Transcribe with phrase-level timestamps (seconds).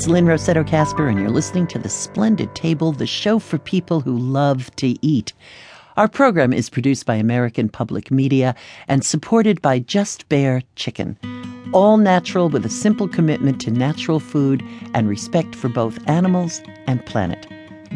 [0.00, 4.00] It's Lynne Rossetto Kasper, and you're listening to The Splendid Table, the show for people
[4.00, 5.34] who love to eat.
[5.98, 8.54] Our program is produced by American Public Media
[8.88, 11.18] and supported by Just Bare Chicken.
[11.74, 17.04] All natural with a simple commitment to natural food and respect for both animals and
[17.04, 17.46] planet.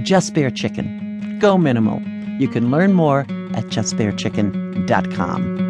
[0.02, 1.38] Just Bare Chicken.
[1.38, 2.02] Go minimal.
[2.38, 5.63] You can learn more at justbarechicken.com.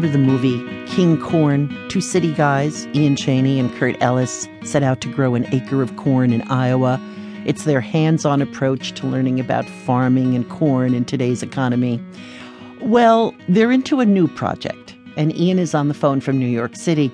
[0.00, 1.76] remember the movie King Corn?
[1.88, 5.96] Two city guys, Ian Cheney and Curt Ellis, set out to grow an acre of
[5.96, 7.00] corn in Iowa.
[7.44, 12.00] It's their hands on approach to learning about farming and corn in today's economy.
[12.80, 16.76] Well, they're into a new project, and Ian is on the phone from New York
[16.76, 17.10] City.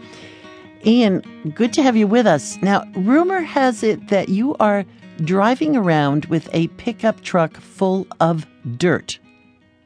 [0.84, 1.22] Ian,
[1.54, 2.58] good to have you with us.
[2.60, 4.84] Now, rumor has it that you are
[5.22, 9.18] driving around with a pickup truck full of dirt.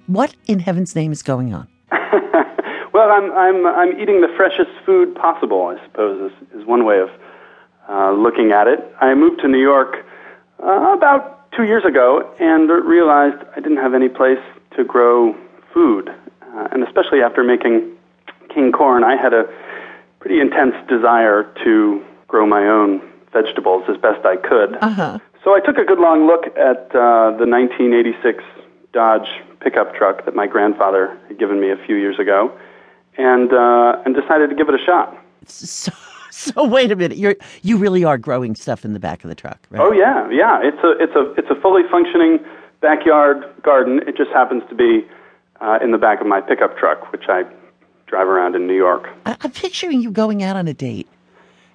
[0.09, 1.69] What in heaven's name is going on?
[2.99, 5.69] Well, I'm I'm I'm eating the freshest food possible.
[5.69, 7.11] I suppose is, is one way of
[7.89, 8.81] uh, looking at it.
[9.01, 10.05] I moved to New York
[10.61, 14.43] uh, about two years ago and realized I didn't have any place
[14.77, 15.37] to grow
[15.73, 17.93] food, uh, and especially after making
[18.53, 19.45] king corn, I had a
[20.19, 23.01] pretty intense desire to grow my own
[23.33, 24.77] vegetables as best I could.
[24.83, 25.21] Uh-huh.
[25.45, 28.43] So I took a good long look at uh, the 1986
[28.93, 29.29] Dodge
[29.61, 32.51] pickup truck that my grandfather had given me a few years ago,
[33.19, 35.17] and uh, and decided to give it a shot.
[35.47, 35.93] So,
[36.31, 37.19] so wait a minute.
[37.19, 39.83] You're you really are growing stuff in the back of the truck, right?
[39.83, 40.61] Oh yeah, yeah.
[40.63, 42.39] It's a it's a it's a fully functioning
[42.81, 44.01] backyard garden.
[44.07, 45.07] It just happens to be
[45.61, 47.43] uh, in the back of my pickup truck, which I
[48.07, 49.09] drive around in New York.
[49.27, 51.09] I, I'm picturing you going out on a date,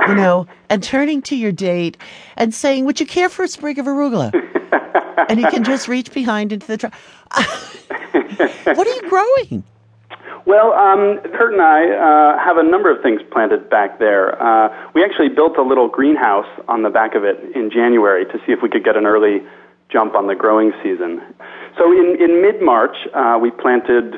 [0.08, 1.98] you know, and turning to your date
[2.38, 4.32] and saying, "Would you care for a sprig of arugula?"
[5.30, 6.94] and he can just reach behind into the truck.
[8.64, 9.64] what are you growing?
[10.46, 14.42] Well, um, Curt and I uh, have a number of things planted back there.
[14.42, 18.38] Uh, we actually built a little greenhouse on the back of it in January to
[18.46, 19.40] see if we could get an early
[19.90, 21.22] jump on the growing season.
[21.78, 24.16] So in, in mid March, uh, we planted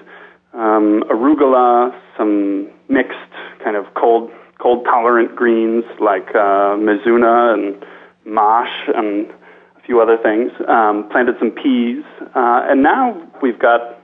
[0.54, 7.86] um, arugula, some mixed kind of cold cold tolerant greens like uh, mizuna and
[8.26, 10.52] mâche and a few other things.
[10.68, 12.04] Um, planted some peas,
[12.34, 14.00] uh, and now we've got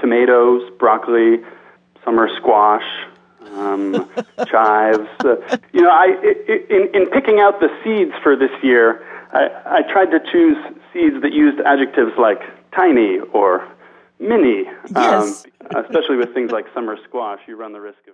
[0.00, 1.38] tomatoes, broccoli,
[2.04, 2.84] summer squash,
[3.52, 4.08] um,
[4.46, 5.08] chives.
[5.24, 5.36] Uh,
[5.72, 6.06] you know, I
[6.70, 10.56] in in picking out the seeds for this year, I, I tried to choose
[10.92, 12.40] seeds that used adjectives like
[12.72, 13.66] tiny or
[14.18, 14.64] mini.
[14.94, 15.44] Yes.
[15.74, 18.06] Um, especially with things like summer squash, you run the risk of